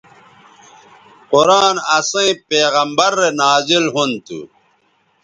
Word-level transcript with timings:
قرآن 1.31 1.75
اسئیں 1.97 2.33
پیغمبرؐ 2.49 3.13
رے 3.19 3.29
نازل 3.41 3.85
ھُون 3.93 4.11
تھو 4.25 4.39